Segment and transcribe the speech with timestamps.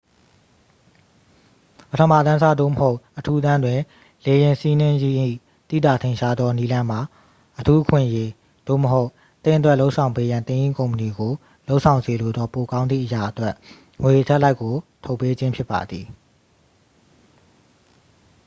[1.89, 3.79] ပထမတန်းစား သို့မဟုတ် အထူးတန်းတွင်
[4.25, 5.17] လေယာဉ်စီးနင်းခြင်း၏
[5.69, 7.01] သိသာထင်ရှားသောနည်းလမ်းမှာ
[7.59, 8.31] အထူးအခွင့်အရေး
[8.67, 9.09] သို့မဟုတ်၊
[9.43, 11.33] သင့်အတွက်လုပ်ဆောင်ပေးရန် သင်၏ကုမ္ပဏီကို
[11.67, 13.53] လုပ်ဆောင်စေလိုသော ပိုကောင်းသည့်အရာ အတွက်
[14.01, 16.05] ငွေအထပ်လိုက်ကို ထုတ်ပေးခြင်းဖြစ်ပါသည်။